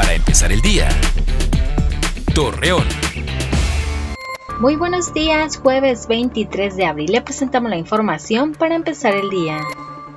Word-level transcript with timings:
para 0.00 0.14
empezar 0.14 0.50
el 0.50 0.62
día. 0.62 0.88
Torreón. 2.34 2.86
Muy 4.58 4.74
buenos 4.76 5.12
días, 5.12 5.58
jueves 5.58 6.06
23 6.08 6.74
de 6.74 6.86
abril 6.86 7.12
le 7.12 7.20
presentamos 7.20 7.68
la 7.68 7.76
información 7.76 8.52
para 8.52 8.76
empezar 8.76 9.14
el 9.14 9.28
día. 9.28 9.60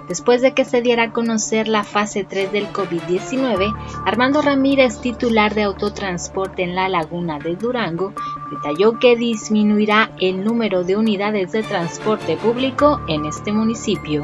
Después 0.08 0.42
de 0.42 0.54
que 0.54 0.64
se 0.64 0.82
diera 0.82 1.04
a 1.04 1.12
conocer 1.12 1.68
la 1.68 1.84
fase 1.84 2.24
3 2.24 2.54
del 2.54 2.72
COVID-19, 2.72 3.76
Armando 4.06 4.42
Ramírez, 4.42 5.02
titular 5.02 5.54
de 5.54 5.64
autotransporte 5.64 6.64
en 6.64 6.76
la 6.76 6.88
laguna 6.88 7.40
de 7.40 7.58
Durango, 7.58 8.14
detalló 8.52 9.00
que 9.00 9.18
disminuirá 9.18 10.12
el 10.18 10.46
número 10.46 10.86
de 10.86 10.96
unidades 10.96 11.52
de 11.52 11.64
transporte 11.64 12.38
público 12.38 13.02
en 13.10 13.26
este 13.26 13.52
municipio. 13.52 14.24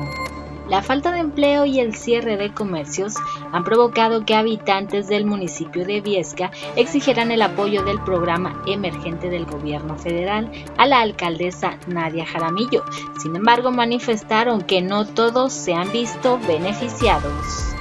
La 0.70 0.84
falta 0.84 1.12
de 1.12 1.20
empleo 1.20 1.66
y 1.66 1.80
el 1.80 1.96
cierre 1.96 2.38
de 2.38 2.54
comercios 2.54 3.16
han 3.52 3.64
provocado 3.64 4.24
que 4.24 4.36
habitantes 4.36 5.08
del 5.08 5.26
municipio 5.26 5.84
de 5.84 6.00
Viesca 6.00 6.52
exigieran 6.76 7.32
el 7.32 7.41
apoyo 7.41 7.84
del 7.84 8.00
programa 8.04 8.62
emergente 8.68 9.30
del 9.30 9.46
gobierno 9.46 9.98
federal 9.98 10.52
a 10.77 10.86
la 10.86 11.02
alcaldesa 11.02 11.80
Nadia 11.88 12.26
Jaramillo. 12.26 12.84
Sin 13.20 13.36
embargo, 13.36 13.72
manifestaron 13.72 14.62
que 14.62 14.82
no 14.84 15.08
todos 15.08 15.54
se 15.54 15.74
han 15.74 15.91
visto 15.91 16.40
beneficiados. 16.48 17.79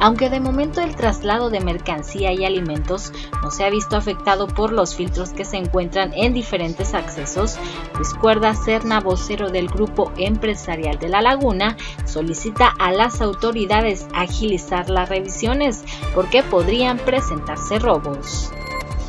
Aunque 0.00 0.30
de 0.30 0.40
momento 0.40 0.80
el 0.80 0.96
traslado 0.96 1.50
de 1.50 1.60
mercancía 1.60 2.32
y 2.32 2.44
alimentos 2.44 3.12
no 3.42 3.50
se 3.50 3.64
ha 3.64 3.70
visto 3.70 3.96
afectado 3.96 4.46
por 4.48 4.72
los 4.72 4.94
filtros 4.94 5.30
que 5.30 5.44
se 5.44 5.58
encuentran 5.58 6.12
en 6.14 6.32
diferentes 6.32 6.94
accesos, 6.94 7.58
Discuerda 7.98 8.54
Serna, 8.54 9.00
vocero 9.00 9.50
del 9.50 9.68
Grupo 9.68 10.10
Empresarial 10.16 10.98
de 10.98 11.10
La 11.10 11.20
Laguna, 11.20 11.76
solicita 12.06 12.72
a 12.78 12.92
las 12.92 13.20
autoridades 13.20 14.06
agilizar 14.14 14.88
las 14.88 15.10
revisiones 15.10 15.84
porque 16.14 16.42
podrían 16.42 16.96
presentarse 16.96 17.78
robos. 17.78 18.50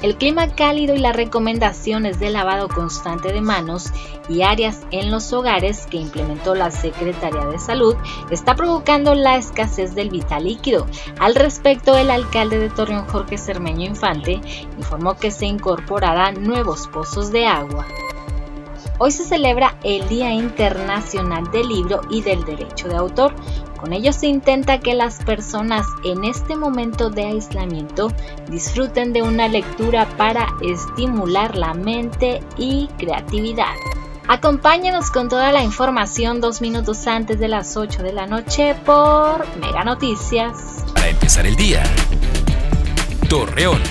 El 0.01 0.15
clima 0.17 0.55
cálido 0.55 0.95
y 0.95 0.99
las 0.99 1.15
recomendaciones 1.15 2.19
de 2.19 2.31
lavado 2.31 2.67
constante 2.69 3.31
de 3.31 3.41
manos 3.41 3.91
y 4.27 4.41
áreas 4.41 4.81
en 4.89 5.11
los 5.11 5.31
hogares 5.31 5.85
que 5.85 5.97
implementó 5.97 6.55
la 6.55 6.71
Secretaría 6.71 7.45
de 7.45 7.59
Salud 7.59 7.95
está 8.31 8.55
provocando 8.55 9.13
la 9.13 9.35
escasez 9.35 9.93
del 9.93 10.09
vital 10.09 10.45
líquido. 10.45 10.87
Al 11.19 11.35
respecto, 11.35 11.95
el 11.97 12.09
alcalde 12.09 12.57
de 12.57 12.69
Torreón, 12.69 13.07
Jorge 13.09 13.37
Cermeño 13.37 13.85
Infante, 13.85 14.41
informó 14.77 15.17
que 15.17 15.29
se 15.29 15.45
incorporarán 15.45 16.43
nuevos 16.43 16.87
pozos 16.87 17.31
de 17.31 17.45
agua. 17.45 17.85
Hoy 18.97 19.11
se 19.11 19.25
celebra 19.25 19.75
el 19.83 20.07
Día 20.07 20.31
Internacional 20.31 21.49
del 21.51 21.67
Libro 21.67 22.01
y 22.09 22.21
del 22.21 22.43
Derecho 22.45 22.87
de 22.87 22.95
Autor. 22.95 23.33
Con 23.79 23.93
ello 23.93 24.13
se 24.13 24.27
intenta 24.27 24.79
que 24.79 24.93
las 24.93 25.23
personas 25.23 25.87
en 26.03 26.23
este 26.23 26.55
momento 26.55 27.09
de 27.09 27.25
aislamiento 27.25 28.11
disfruten 28.47 29.11
de 29.11 29.23
una 29.23 29.47
lectura 29.47 30.07
para 30.17 30.47
estimular 30.61 31.57
la 31.57 31.73
mente 31.73 32.43
y 32.57 32.87
creatividad. 32.99 33.73
Acompáñenos 34.27 35.09
con 35.09 35.29
toda 35.29 35.51
la 35.51 35.63
información 35.63 36.39
dos 36.39 36.61
minutos 36.61 37.05
antes 37.07 37.39
de 37.39 37.47
las 37.47 37.75
8 37.75 38.03
de 38.03 38.13
la 38.13 38.27
noche 38.27 38.75
por 38.85 39.45
Mega 39.57 39.83
Noticias. 39.83 40.85
Para 40.93 41.09
empezar 41.09 41.45
el 41.45 41.55
día, 41.55 41.83
Torreón. 43.27 43.81